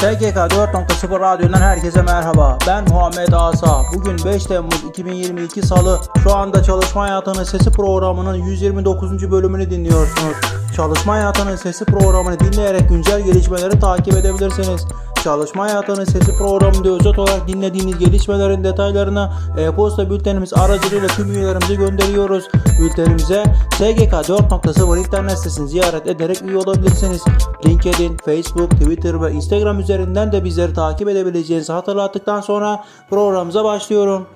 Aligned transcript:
SGK 0.00 0.36
4.0 0.36 1.20
Radyo'dan 1.20 1.60
herkese 1.60 2.02
merhaba. 2.02 2.58
Ben 2.66 2.84
Muhammed 2.88 3.32
Asa. 3.32 3.82
Bugün 3.94 4.16
5 4.24 4.44
Temmuz 4.44 4.84
2022 4.88 5.62
Salı. 5.62 6.00
Şu 6.22 6.34
anda 6.34 6.62
Çalışma 6.62 7.02
Hayatının 7.02 7.44
Sesi 7.44 7.70
programının 7.70 8.34
129. 8.34 9.30
bölümünü 9.30 9.70
dinliyorsunuz. 9.70 10.36
Çalışma 10.76 11.12
Hayatının 11.12 11.56
Sesi 11.56 11.84
programını 11.84 12.40
dinleyerek 12.40 12.88
güncel 12.88 13.20
gelişmeleri 13.20 13.80
takip 13.80 14.14
edebilirsiniz. 14.14 14.86
Çalışma 15.24 15.64
Hayatının 15.64 16.04
Sesi 16.04 16.36
programında 16.36 16.88
özet 16.88 17.18
olarak 17.18 17.48
dinlediğiniz 17.48 17.98
gelişmelerin 17.98 18.64
detaylarını 18.64 19.32
e-posta 19.58 20.10
bültenimiz 20.10 20.54
aracılığıyla 20.54 21.08
tüm 21.08 21.32
üyelerimize 21.32 21.74
gönderiyoruz. 21.74 22.48
Bültenimize 22.80 23.44
SGK 23.74 24.12
4.0 24.12 24.98
internet 24.98 25.38
sitesini 25.38 25.68
ziyaret 25.68 26.06
ederek 26.06 26.42
üye 26.42 26.56
olabilirsiniz. 26.56 27.24
LinkedIn, 27.66 28.16
Facebook, 28.16 28.70
Twitter 28.70 29.22
ve 29.22 29.32
Instagram 29.32 29.80
üzerinden 29.80 30.32
de 30.32 30.44
bizleri 30.44 30.74
takip 30.74 31.08
edebileceğinizi 31.08 31.72
hatırlattıktan 31.72 32.40
sonra 32.40 32.84
programımıza 33.10 33.64
başlıyorum. 33.64 34.26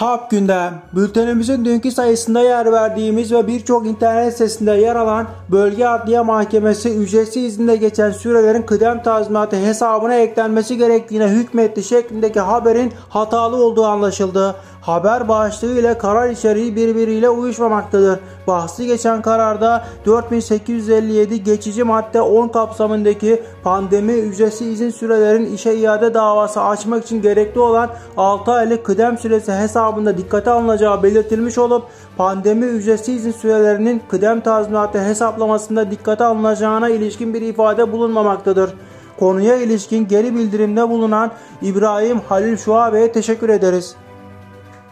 Hap 0.00 0.30
Gündem, 0.30 0.82
bültenimizin 0.92 1.64
dünkü 1.64 1.90
sayısında 1.90 2.40
yer 2.40 2.72
verdiğimiz 2.72 3.32
ve 3.32 3.46
birçok 3.46 3.86
internet 3.86 4.32
sitesinde 4.32 4.70
yer 4.70 4.96
alan 4.96 5.26
Bölge 5.48 5.86
Adliye 5.86 6.20
Mahkemesi 6.20 6.94
ücretsiz 6.94 7.44
izinde 7.44 7.76
geçen 7.76 8.10
sürelerin 8.10 8.62
kıdem 8.62 9.02
tazminatı 9.02 9.56
hesabına 9.56 10.14
eklenmesi 10.14 10.76
gerektiğine 10.76 11.28
hükmetti 11.28 11.82
şeklindeki 11.82 12.40
haberin 12.40 12.92
hatalı 13.08 13.56
olduğu 13.56 13.84
anlaşıldı. 13.84 14.56
Haber 14.80 15.28
başlığı 15.28 15.78
ile 15.78 15.98
karar 15.98 16.28
içeriği 16.30 16.76
birbiriyle 16.76 17.28
uyuşmamaktadır. 17.30 18.20
Bahsi 18.46 18.86
geçen 18.86 19.22
kararda 19.22 19.84
4857 20.06 21.44
geçici 21.44 21.84
madde 21.84 22.20
10 22.20 22.48
kapsamındaki 22.48 23.42
pandemi 23.64 24.12
ücretsiz 24.12 24.68
izin 24.68 24.90
sürelerin 24.90 25.54
işe 25.54 25.74
iade 25.74 26.14
davası 26.14 26.62
açmak 26.62 27.04
için 27.04 27.22
gerekli 27.22 27.60
olan 27.60 27.90
6 28.16 28.52
aylık 28.52 28.86
kıdem 28.86 29.18
süresi 29.18 29.52
hesabında 29.52 30.18
dikkate 30.18 30.50
alınacağı 30.50 31.02
belirtilmiş 31.02 31.58
olup 31.58 31.84
pandemi 32.16 32.66
ücretsiz 32.66 33.16
izin 33.16 33.32
sürelerinin 33.32 34.02
kıdem 34.10 34.40
tazminatı 34.40 35.04
hesaplamasında 35.04 35.90
dikkate 35.90 36.24
alınacağına 36.24 36.88
ilişkin 36.88 37.34
bir 37.34 37.42
ifade 37.42 37.92
bulunmamaktadır. 37.92 38.70
Konuya 39.18 39.56
ilişkin 39.56 40.08
geri 40.08 40.34
bildirimde 40.34 40.88
bulunan 40.88 41.30
İbrahim 41.62 42.20
Halil 42.28 42.56
Şuabe'ye 42.56 43.12
teşekkür 43.12 43.48
ederiz. 43.48 43.96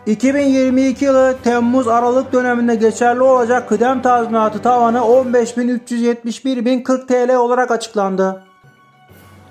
2022 0.09 1.05
yılı 1.05 1.37
Temmuz-Aralık 1.45 2.33
döneminde 2.33 2.75
geçerli 2.75 3.23
olacak 3.23 3.69
kıdem 3.69 4.03
tazminatı 4.03 4.63
tavanı 4.63 4.99
15.371.040 4.99 7.07
TL 7.07 7.35
olarak 7.35 7.71
açıklandı. 7.71 8.43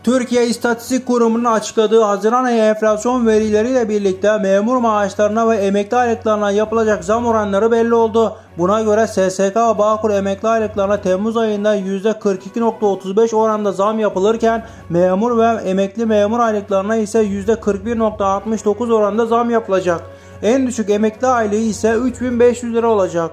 Türkiye 0.04 0.48
İstatistik 0.48 1.06
Kurumu'nun 1.06 1.44
açıkladığı 1.44 2.02
Haziran 2.02 2.44
ayı 2.44 2.62
enflasyon 2.62 3.28
verileriyle 3.28 3.90
birlikte 3.90 4.38
memur 4.38 4.78
maaşlarına 4.78 5.50
ve 5.50 5.56
emekli 5.56 5.98
aylıklarına 5.98 6.52
yapılacak 6.52 7.04
zam 7.04 7.26
oranları 7.26 7.72
belli 7.72 7.94
oldu. 7.94 8.38
Buna 8.58 8.82
göre 8.82 9.08
SSK 9.08 9.56
ve 9.56 9.78
Bağkur 9.78 10.10
emekli 10.10 10.48
aylıklarına 10.48 11.02
Temmuz 11.02 11.38
ayında 11.38 11.78
%42.35 11.78 13.36
oranda 13.36 13.72
zam 13.72 14.00
yapılırken 14.00 14.66
memur 14.90 15.38
ve 15.38 15.70
emekli 15.70 16.06
memur 16.06 16.40
aylıklarına 16.40 16.96
ise 16.96 17.24
%41.69 17.24 18.94
oranda 18.94 19.26
zam 19.26 19.50
yapılacak. 19.50 20.17
En 20.42 20.68
düşük 20.68 20.90
emekli 20.90 21.28
aylığı 21.28 21.56
ise 21.56 21.94
3500 21.94 22.74
lira 22.74 22.88
olacak. 22.88 23.32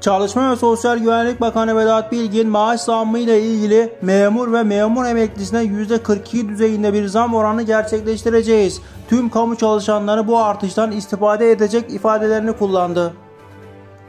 Çalışma 0.00 0.50
ve 0.50 0.56
Sosyal 0.56 0.98
Güvenlik 0.98 1.40
Bakanı 1.40 1.76
Vedat 1.76 2.12
Bilgin 2.12 2.48
maaş 2.48 2.80
zammı 2.80 3.18
ile 3.18 3.42
ilgili 3.42 3.92
memur 4.02 4.52
ve 4.52 4.62
memur 4.62 5.04
emeklisine 5.04 5.62
%42 5.62 6.48
düzeyinde 6.48 6.92
bir 6.92 7.06
zam 7.06 7.34
oranı 7.34 7.62
gerçekleştireceğiz. 7.62 8.80
Tüm 9.08 9.30
kamu 9.30 9.56
çalışanları 9.56 10.28
bu 10.28 10.38
artıştan 10.38 10.92
istifade 10.92 11.50
edecek 11.50 11.90
ifadelerini 11.90 12.52
kullandı. 12.52 13.12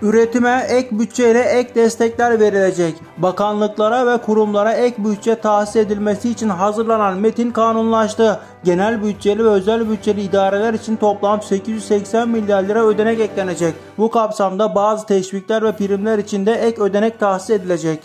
Üretime 0.02 0.66
ek 0.70 1.00
bütçeyle 1.00 1.42
ek 1.42 1.76
destekler 1.76 2.40
verilecek. 2.40 2.96
Bakanlıklara 3.18 4.08
ve 4.08 4.18
kurumlara 4.18 4.74
ek 4.74 5.04
bütçe 5.04 5.36
tahsis 5.36 5.76
edilmesi 5.76 6.30
için 6.30 6.50
hazırlanan 6.50 7.18
metin 7.18 7.52
kanunlaştı. 7.52 8.40
Genel 8.64 9.03
bütçeli 9.03 9.46
ve 9.46 9.50
özel 9.50 9.90
bütçeli 9.90 10.22
idareler 10.22 10.74
için 10.74 10.96
toplam 10.96 11.42
880 11.42 12.30
milyar 12.30 12.64
lira 12.64 12.86
ödenek 12.86 13.20
eklenecek. 13.20 13.75
Bu 13.97 14.12
kapsamda 14.12 14.75
bazı 14.75 15.06
teşvikler 15.06 15.64
ve 15.64 15.72
primler 15.72 16.18
için 16.18 16.46
de 16.46 16.53
ek 16.53 16.81
ödenek 16.81 17.19
tahsis 17.19 17.50
edilecek. 17.50 18.00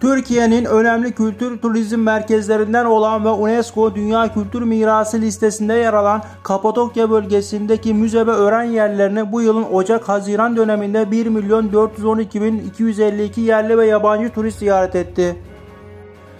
Türkiye'nin 0.00 0.64
önemli 0.64 1.12
kültür 1.12 1.58
turizm 1.58 2.00
merkezlerinden 2.00 2.84
olan 2.84 3.24
ve 3.24 3.28
UNESCO 3.28 3.94
Dünya 3.94 4.34
Kültür 4.34 4.62
Mirası 4.62 5.20
listesinde 5.20 5.74
yer 5.74 5.92
alan 5.92 6.22
Kapadokya 6.42 7.10
bölgesindeki 7.10 7.94
müze 7.94 8.26
ve 8.26 8.30
öğren 8.30 8.62
yerlerini 8.62 9.32
bu 9.32 9.42
yılın 9.42 9.66
Ocak-Haziran 9.72 10.56
döneminde 10.56 11.10
1 11.10 11.26
milyon 11.26 11.72
412 11.72 12.42
bin 12.42 12.58
252 12.58 13.40
yerli 13.40 13.78
ve 13.78 13.86
yabancı 13.86 14.30
turist 14.32 14.58
ziyaret 14.58 14.94
etti. 14.96 15.36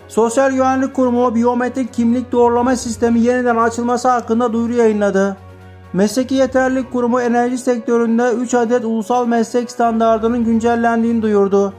Sosyal 0.08 0.50
Güvenlik 0.50 0.94
Kurumu 0.94 1.34
biyometrik 1.34 1.92
kimlik 1.92 2.32
doğrulama 2.32 2.76
sistemi 2.76 3.20
yeniden 3.20 3.56
açılması 3.56 4.08
hakkında 4.08 4.52
duyuru 4.52 4.72
yayınladı. 4.72 5.36
Mesleki 5.92 6.34
Yeterlilik 6.34 6.92
Kurumu 6.92 7.20
enerji 7.20 7.58
sektöründe 7.58 8.32
3 8.32 8.54
adet 8.54 8.84
ulusal 8.84 9.26
meslek 9.26 9.70
standartının 9.70 10.44
güncellendiğini 10.44 11.22
duyurdu. 11.22 11.72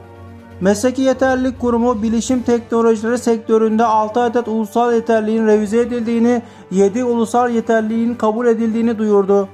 Mesleki 0.60 1.02
Yeterlilik 1.02 1.60
Kurumu 1.60 2.02
bilişim 2.02 2.42
teknolojileri 2.42 3.18
sektöründe 3.18 3.84
6 3.84 4.20
adet 4.20 4.48
ulusal 4.48 4.94
yeterliğin 4.94 5.46
revize 5.46 5.80
edildiğini, 5.80 6.42
7 6.70 7.04
ulusal 7.04 7.50
yeterliğin 7.50 8.14
kabul 8.14 8.46
edildiğini 8.46 8.98
duyurdu. 8.98 9.48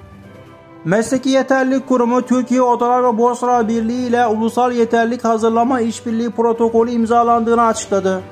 Mesleki 0.84 1.30
Yeterlilik 1.30 1.88
Kurumu 1.88 2.22
Türkiye 2.22 2.62
Odalar 2.62 3.04
ve 3.04 3.18
Borsalar 3.18 3.68
Birliği 3.68 4.08
ile 4.08 4.26
Ulusal 4.26 4.72
Yeterlilik 4.72 5.24
Hazırlama 5.24 5.80
İşbirliği 5.80 6.30
Protokolü 6.30 6.90
imzalandığını 6.90 7.62
açıkladı. 7.62 8.22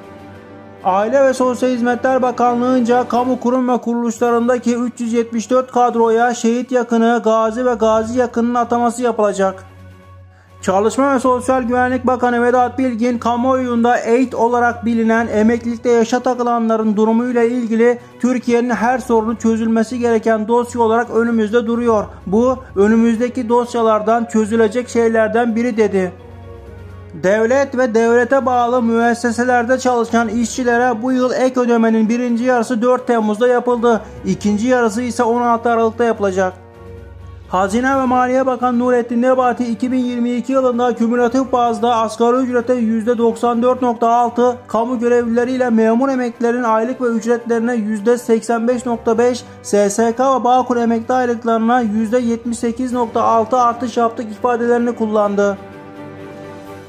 Aile 0.84 1.24
ve 1.24 1.34
Sosyal 1.34 1.70
Hizmetler 1.70 2.22
Bakanlığı'nca 2.22 3.08
kamu 3.08 3.40
kurum 3.40 3.68
ve 3.68 3.78
kuruluşlarındaki 3.78 4.76
374 4.76 5.72
kadroya 5.72 6.34
şehit 6.34 6.72
yakını, 6.72 7.20
gazi 7.24 7.66
ve 7.66 7.74
gazi 7.74 8.18
yakının 8.18 8.54
ataması 8.54 9.02
yapılacak. 9.02 9.64
Çalışma 10.62 11.14
ve 11.14 11.18
Sosyal 11.18 11.62
Güvenlik 11.62 12.06
Bakanı 12.06 12.42
Vedat 12.42 12.78
Bilgin, 12.78 13.18
kamuoyunda 13.18 13.96
EYT 13.98 14.34
olarak 14.34 14.84
bilinen 14.84 15.26
emeklilikte 15.26 15.90
yaşa 15.90 16.20
takılanların 16.20 16.96
durumuyla 16.96 17.42
ilgili 17.42 17.98
Türkiye'nin 18.20 18.70
her 18.70 18.98
sorunu 18.98 19.36
çözülmesi 19.36 19.98
gereken 19.98 20.48
dosya 20.48 20.80
olarak 20.80 21.10
önümüzde 21.10 21.66
duruyor. 21.66 22.04
Bu 22.26 22.58
önümüzdeki 22.76 23.48
dosyalardan 23.48 24.24
çözülecek 24.24 24.88
şeylerden 24.88 25.56
biri 25.56 25.76
dedi. 25.76 26.12
Devlet 27.14 27.78
ve 27.78 27.94
devlete 27.94 28.46
bağlı 28.46 28.82
müesseselerde 28.82 29.78
çalışan 29.78 30.28
işçilere 30.28 31.02
bu 31.02 31.12
yıl 31.12 31.32
ek 31.32 31.60
ödemenin 31.60 32.08
birinci 32.08 32.44
yarısı 32.44 32.82
4 32.82 33.06
Temmuz'da 33.06 33.48
yapıldı. 33.48 34.00
İkinci 34.24 34.66
yarısı 34.66 35.02
ise 35.02 35.22
16 35.22 35.70
Aralık'ta 35.70 36.04
yapılacak. 36.04 36.52
Hazine 37.48 37.98
ve 37.98 38.04
Maliye 38.04 38.46
Bakanı 38.46 38.78
Nurettin 38.78 39.22
Nebati 39.22 39.66
2022 39.66 40.52
yılında 40.52 40.94
kümülatif 40.94 41.52
bazda 41.52 41.96
asgari 41.96 42.36
ücrete 42.36 42.74
%94.6, 42.74 44.54
kamu 44.68 44.98
görevlileriyle 44.98 45.70
memur 45.70 46.08
emeklilerin 46.08 46.62
aylık 46.62 47.02
ve 47.02 47.06
ücretlerine 47.06 47.74
%85.5, 47.74 49.42
SSK 49.62 50.20
ve 50.20 50.44
Bağkur 50.44 50.76
emekli 50.76 51.14
aylıklarına 51.14 51.82
%78.6 51.82 53.56
artış 53.56 53.96
yaptık 53.96 54.32
ifadelerini 54.32 54.94
kullandı. 54.94 55.58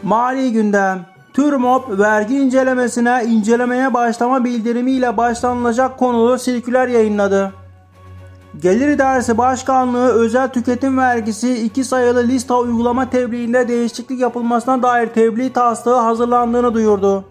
Mali 0.04 0.52
gündem 0.52 1.06
TÜRMOP 1.34 2.00
vergi 2.00 2.38
incelemesine 2.38 3.24
incelemeye 3.28 3.94
başlama 3.94 4.44
bildirimiyle 4.44 5.18
başlanılacak 5.18 5.98
konulu 5.98 6.40
sirküler 6.40 6.88
yayınladı. 6.88 7.54
Gelir 8.62 8.88
İdaresi 8.88 9.38
Başkanlığı 9.38 10.08
özel 10.08 10.48
tüketim 10.48 10.98
vergisi 10.98 11.64
2 11.64 11.84
sayılı 11.84 12.28
lista 12.28 12.60
uygulama 12.60 13.10
tebliğinde 13.10 13.68
değişiklik 13.68 14.20
yapılmasına 14.20 14.84
dair 14.84 15.08
tebliğ 15.08 15.54
taslağı 15.54 16.02
hazırlandığını 16.02 16.74
duyurdu. 16.74 17.26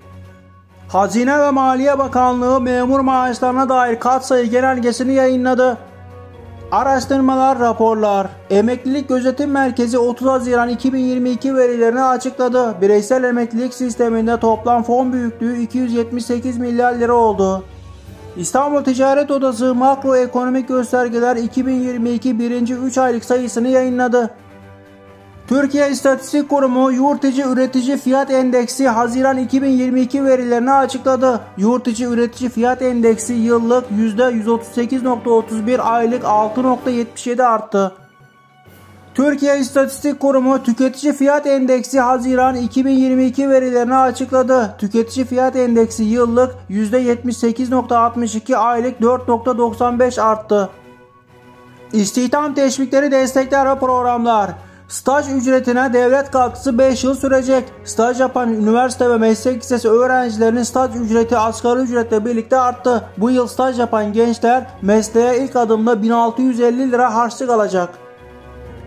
Hazine 0.88 1.38
ve 1.38 1.50
Maliye 1.50 1.98
Bakanlığı 1.98 2.60
memur 2.60 3.00
maaşlarına 3.00 3.68
dair 3.68 4.00
katsayı 4.00 4.50
genelgesini 4.50 5.12
yayınladı. 5.12 5.78
Araştırmalar, 6.72 7.58
raporlar. 7.58 8.26
Emeklilik 8.50 9.08
Gözetim 9.08 9.50
Merkezi 9.50 9.98
30 9.98 10.28
Haziran 10.28 10.68
2022 10.68 11.56
verilerini 11.56 12.02
açıkladı. 12.02 12.74
Bireysel 12.80 13.24
emeklilik 13.24 13.74
sisteminde 13.74 14.40
toplam 14.40 14.82
fon 14.82 15.12
büyüklüğü 15.12 15.58
278 15.60 16.58
milyar 16.58 16.94
lira 16.94 17.12
oldu. 17.12 17.64
İstanbul 18.36 18.84
Ticaret 18.84 19.30
Odası 19.30 19.74
makroekonomik 19.74 20.68
göstergeler 20.68 21.36
2022 21.36 22.38
birinci 22.38 22.74
3 22.74 22.98
aylık 22.98 23.24
sayısını 23.24 23.68
yayınladı. 23.68 24.30
Türkiye 25.50 25.90
İstatistik 25.90 26.48
Kurumu 26.48 26.92
yurt 26.92 27.24
içi 27.24 27.42
üretici 27.42 27.96
fiyat 27.96 28.30
endeksi 28.30 28.88
Haziran 28.88 29.38
2022 29.38 30.24
verilerini 30.24 30.72
açıkladı. 30.72 31.40
Yurt 31.56 31.86
içi 31.86 32.04
üretici 32.04 32.50
fiyat 32.50 32.82
endeksi 32.82 33.32
yıllık 33.32 33.90
%138.31 33.90 35.80
aylık 35.80 36.22
6.77 36.24 37.42
arttı. 37.42 37.92
Türkiye 39.14 39.58
İstatistik 39.58 40.20
Kurumu 40.20 40.62
tüketici 40.62 41.12
fiyat 41.12 41.46
endeksi 41.46 42.00
Haziran 42.00 42.56
2022 42.56 43.50
verilerini 43.50 43.96
açıkladı. 43.96 44.74
Tüketici 44.78 45.26
fiyat 45.26 45.56
endeksi 45.56 46.04
yıllık 46.04 46.54
%78.62 46.70 48.56
aylık 48.56 49.00
4.95 49.00 50.22
arttı. 50.22 50.70
İstihdam 51.92 52.54
teşvikleri 52.54 53.10
destekler 53.10 53.70
ve 53.70 53.78
programlar. 53.78 54.50
Staj 54.90 55.32
ücretine 55.32 55.92
devlet 55.92 56.30
katkısı 56.30 56.78
5 56.78 57.04
yıl 57.04 57.14
sürecek. 57.14 57.64
Staj 57.84 58.20
yapan 58.20 58.54
üniversite 58.54 59.10
ve 59.10 59.16
meslek 59.16 59.62
lisesi 59.62 59.88
öğrencilerinin 59.88 60.62
staj 60.62 60.96
ücreti 60.96 61.36
asgari 61.36 61.80
ücretle 61.80 62.24
birlikte 62.24 62.56
arttı. 62.56 63.04
Bu 63.18 63.30
yıl 63.30 63.46
staj 63.46 63.78
yapan 63.78 64.12
gençler 64.12 64.66
mesleğe 64.82 65.44
ilk 65.44 65.56
adımda 65.56 66.02
1650 66.02 66.92
lira 66.92 67.14
harçlık 67.14 67.50
alacak. 67.50 67.88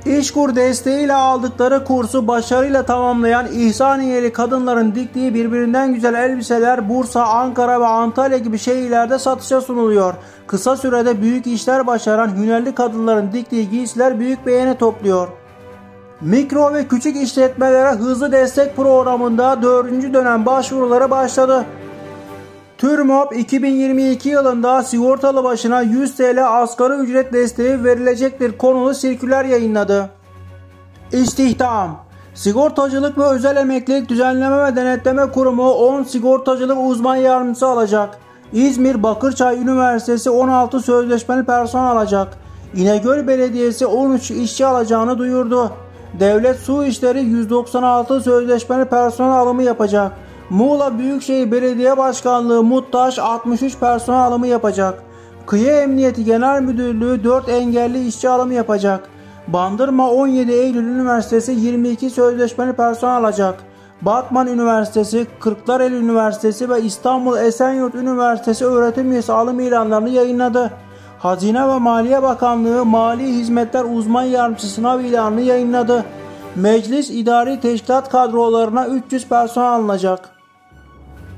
İşkur 0.06 0.56
desteğiyle 0.56 1.14
aldıkları 1.14 1.84
kursu 1.84 2.28
başarıyla 2.28 2.84
tamamlayan 2.84 3.48
İhsaniyeli 3.48 4.34
kadınların 4.34 4.96
diktiği 4.96 5.34
birbirinden 5.34 5.94
güzel 5.94 6.14
elbiseler 6.14 6.90
Bursa, 6.90 7.24
Ankara 7.24 7.82
ve 7.82 7.86
Antalya 7.86 8.38
gibi 8.38 8.60
şehirlerde 8.60 9.20
satışa 9.20 9.62
sunuluyor. 9.62 10.14
Kısa 10.48 10.78
sürede 10.78 11.22
büyük 11.22 11.48
işler 11.48 11.88
başaran 11.88 12.36
hünerli 12.36 12.76
kadınların 12.76 13.32
diktiği 13.34 13.70
giysiler 13.70 14.20
büyük 14.20 14.46
beğeni 14.46 14.78
topluyor. 14.78 15.43
Mikro 16.22 16.74
ve 16.74 16.88
küçük 16.88 17.16
işletmelere 17.16 17.92
hızlı 17.92 18.32
destek 18.32 18.76
programında 18.76 19.62
4. 19.62 20.14
dönem 20.14 20.46
başvuruları 20.46 21.12
başladı. 21.12 21.66
TÜRMOP 22.78 23.38
2022 23.38 24.30
yılında 24.30 24.84
sigortalı 24.84 25.44
başına 25.44 25.82
100 25.82 26.16
TL 26.16 26.62
asgari 26.62 26.94
ücret 26.94 27.34
desteği 27.34 27.84
verilecektir 27.84 28.58
konulu 28.58 28.94
sirküler 28.94 29.46
yayınladı. 29.46 30.10
İstihdam 31.12 32.04
Sigortacılık 32.34 33.18
ve 33.18 33.24
Özel 33.24 33.58
Emeklilik 33.58 34.10
Düzenleme 34.10 34.66
ve 34.66 34.76
Denetleme 34.76 35.32
Kurumu 35.32 35.72
10 35.72 36.04
sigortacılık 36.04 36.78
uzman 36.82 37.16
yardımcısı 37.16 37.68
alacak. 37.68 38.18
İzmir 38.54 39.04
Bakırçay 39.04 39.62
Üniversitesi 39.62 40.30
16 40.30 40.80
sözleşmeli 40.80 41.46
personel 41.46 41.92
alacak. 41.92 42.38
İnegöl 42.76 43.28
Belediyesi 43.28 43.86
13 43.86 44.32
işçi 44.32 44.66
alacağını 44.66 45.18
duyurdu. 45.18 45.72
Devlet 46.20 46.60
Su 46.60 46.86
İşleri 46.86 47.22
196 47.24 48.22
sözleşmeli 48.22 48.86
personel 48.86 49.38
alımı 49.38 49.64
yapacak. 49.64 50.12
Muğla 50.50 50.98
Büyükşehir 51.00 51.52
Belediye 51.52 51.98
Başkanlığı 51.98 52.64
Muttaş 52.64 53.20
63 53.20 53.80
personel 53.80 54.20
alımı 54.20 54.48
yapacak. 54.48 55.04
Kıyı 55.46 55.72
Emniyeti 55.72 56.26
Genel 56.26 56.62
Müdürlüğü 56.62 57.24
4 57.24 57.50
engelli 57.50 58.08
işçi 58.08 58.30
alımı 58.30 58.54
yapacak. 58.54 59.10
Bandırma 59.48 60.12
17 60.12 60.52
Eylül 60.52 60.88
Üniversitesi 60.88 61.52
22 61.52 62.10
sözleşmeli 62.10 62.74
personel 62.74 63.18
alacak. 63.18 63.56
Batman 64.02 64.48
Üniversitesi, 64.48 65.28
Kırklareli 65.40 65.96
Üniversitesi 65.96 66.70
ve 66.70 66.82
İstanbul 66.82 67.38
Esenyurt 67.38 67.96
Üniversitesi 67.96 68.66
öğretim 68.66 69.12
üyesi 69.12 69.34
alım 69.34 69.60
ilanlarını 69.60 70.10
yayınladı. 70.10 70.72
Hazine 71.24 71.68
ve 71.68 71.80
Maliye 71.80 72.24
Bakanlığı 72.24 72.86
Mali 72.86 73.28
Hizmetler 73.28 73.84
Uzman 73.84 74.24
Yardımcısı 74.24 74.68
sınav 74.68 75.00
ilanını 75.00 75.42
yayınladı. 75.42 76.06
Meclis 76.56 77.10
idari 77.10 77.60
teşkilat 77.60 78.10
kadrolarına 78.10 78.88
300 78.88 79.28
personel 79.28 79.68
alınacak. 79.68 80.30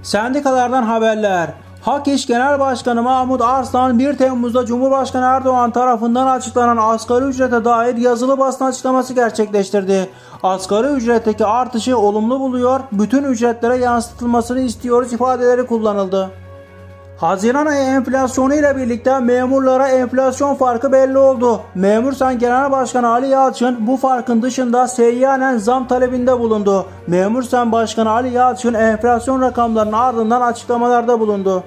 Sendikalardan 0.04 0.84
haberler. 0.84 1.50
Hak 1.82 2.08
İş 2.08 2.28
Genel 2.28 2.60
Başkanı 2.60 3.02
Mahmut 3.04 3.42
Arslan 3.42 4.00
1 4.00 4.18
Temmuz'da 4.18 4.66
Cumhurbaşkanı 4.66 5.26
Erdoğan 5.26 5.72
tarafından 5.72 6.28
açıklanan 6.28 6.78
asgari 6.78 7.26
ücrete 7.26 7.66
dair 7.66 7.98
yazılı 7.98 8.40
basın 8.40 8.66
açıklaması 8.66 9.14
gerçekleştirdi. 9.14 10.10
Asgari 10.44 10.88
ücretteki 10.88 11.46
artışı 11.46 11.98
olumlu 11.98 12.40
buluyor, 12.40 12.80
bütün 12.92 13.24
ücretlere 13.24 13.78
yansıtılmasını 13.78 14.60
istiyoruz 14.60 15.14
ifadeleri 15.14 15.66
kullanıldı. 15.66 16.45
Haziran 17.18 17.66
ayı 17.66 17.80
enflasyonu 17.80 18.56
ile 18.56 18.78
birlikte 18.78 19.20
memurlara 19.20 19.88
enflasyon 19.88 20.56
farkı 20.56 20.92
belli 20.92 21.18
oldu. 21.18 21.62
Memursan 21.76 22.40
Genel 22.40 22.72
Başkanı 22.72 23.10
Ali 23.10 23.28
Yalçın 23.28 23.78
bu 23.88 23.98
farkın 23.98 24.42
dışında 24.42 24.88
seyyanen 24.88 25.58
zam 25.58 25.88
talebinde 25.88 26.40
bulundu. 26.40 26.86
Memursan 27.08 27.72
Başkanı 27.72 28.10
Ali 28.10 28.34
Yalçın 28.34 28.74
enflasyon 28.74 29.42
rakamlarının 29.42 29.94
ardından 29.94 30.42
açıklamalarda 30.42 31.20
bulundu. 31.20 31.64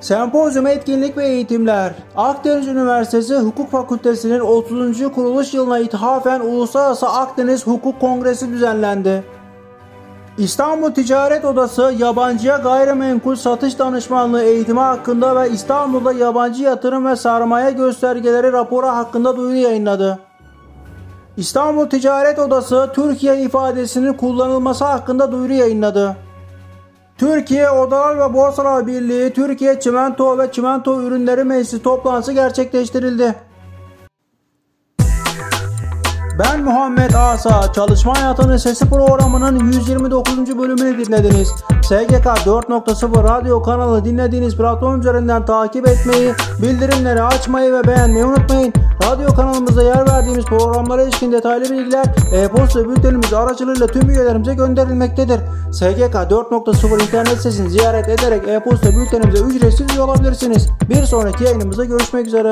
Sempozyum 0.00 0.66
etkinlik 0.66 1.16
ve 1.16 1.26
eğitimler. 1.26 1.92
Akdeniz 2.16 2.68
Üniversitesi 2.68 3.36
Hukuk 3.36 3.70
Fakültesi'nin 3.70 4.40
30. 4.40 5.12
kuruluş 5.12 5.54
yılına 5.54 5.78
ithafen 5.78 6.40
Uluslararası 6.40 7.08
Akdeniz 7.08 7.66
Hukuk 7.66 8.00
Kongresi 8.00 8.48
düzenlendi. 8.48 9.24
İstanbul 10.40 10.90
Ticaret 10.90 11.44
Odası 11.44 11.94
yabancıya 11.98 12.56
gayrimenkul 12.56 13.36
satış 13.36 13.78
danışmanlığı 13.78 14.42
eğitimi 14.42 14.80
hakkında 14.80 15.36
ve 15.36 15.50
İstanbul'da 15.50 16.12
yabancı 16.12 16.62
yatırım 16.62 17.06
ve 17.06 17.16
sermaye 17.16 17.70
göstergeleri 17.70 18.52
raporu 18.52 18.86
hakkında 18.86 19.36
duyuru 19.36 19.56
yayınladı. 19.56 20.18
İstanbul 21.36 21.86
Ticaret 21.86 22.38
Odası 22.38 22.90
Türkiye 22.94 23.42
ifadesinin 23.42 24.12
kullanılması 24.12 24.84
hakkında 24.84 25.32
duyuru 25.32 25.52
yayınladı. 25.52 26.16
Türkiye 27.18 27.70
Odalar 27.70 28.18
ve 28.18 28.34
Borsalar 28.34 28.86
Birliği 28.86 29.32
Türkiye 29.32 29.80
Çimento 29.80 30.38
ve 30.38 30.52
Çimento 30.52 31.02
Ürünleri 31.02 31.44
Meclisi 31.44 31.82
toplantısı 31.82 32.32
gerçekleştirildi. 32.32 33.34
Ben 36.40 36.64
Muhammed 36.64 37.14
Asa. 37.14 37.72
Çalışma 37.72 38.16
Hayatının 38.16 38.56
Sesi 38.56 38.90
programının 38.90 39.58
129. 39.72 40.58
bölümünü 40.58 41.06
dinlediniz. 41.06 41.48
SGK 41.82 42.26
4.0 42.26 43.24
radyo 43.24 43.62
kanalı 43.62 44.04
dinlediğiniz 44.04 44.56
platform 44.56 45.00
üzerinden 45.00 45.44
takip 45.44 45.88
etmeyi, 45.88 46.32
bildirimleri 46.62 47.22
açmayı 47.22 47.72
ve 47.72 47.84
beğenmeyi 47.84 48.24
unutmayın. 48.24 48.72
Radyo 49.06 49.34
kanalımızda 49.34 49.82
yer 49.82 50.08
verdiğimiz 50.08 50.44
programlara 50.44 51.02
ilişkin 51.02 51.32
detaylı 51.32 51.70
bilgiler 51.70 52.06
e-posta 52.32 52.88
bültenimiz 52.88 53.32
aracılığıyla 53.32 53.86
tüm 53.86 54.10
üyelerimize 54.10 54.54
gönderilmektedir. 54.54 55.40
SGK 55.72 56.14
4.0 56.14 57.02
internet 57.02 57.36
sitesini 57.36 57.70
ziyaret 57.70 58.08
ederek 58.08 58.48
e-posta 58.48 58.90
bültenimize 58.90 59.44
ücretsiz 59.44 59.94
üye 59.94 60.00
olabilirsiniz. 60.00 60.68
Bir 60.88 61.02
sonraki 61.04 61.44
yayınımızda 61.44 61.84
görüşmek 61.84 62.26
üzere. 62.26 62.50